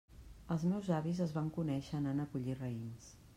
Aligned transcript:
Els 0.53 0.63
meus 0.71 0.89
avis 0.99 1.21
es 1.25 1.35
van 1.35 1.51
conèixer 1.59 1.99
anant 2.01 2.25
a 2.25 2.27
collir 2.33 2.57
raïms. 2.65 3.13